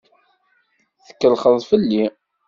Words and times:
Tkellxeḍ 1.07 1.55
fell-i. 1.69 2.05